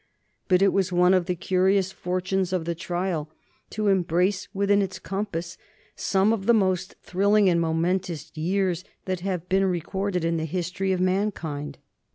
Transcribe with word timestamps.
But 0.47 0.63
it 0.63 0.73
was 0.73 0.91
one 0.91 1.13
of 1.13 1.27
the 1.27 1.35
curious 1.35 1.91
fortunes 1.91 2.51
of 2.51 2.65
the 2.65 2.73
trial 2.73 3.29
to 3.69 3.85
embrace 3.87 4.47
within 4.51 4.81
its 4.81 4.97
compass 4.97 5.59
some 5.95 6.33
of 6.33 6.47
the 6.47 6.55
most 6.55 6.95
thrilling 7.03 7.47
and 7.47 7.61
momentous 7.61 8.35
years 8.35 8.83
that 9.05 9.19
have 9.19 9.47
been 9.47 9.65
recorded 9.65 10.25
in 10.25 10.37
the 10.37 10.45
history 10.45 10.91
of 10.91 10.99
mankind. 11.01 11.77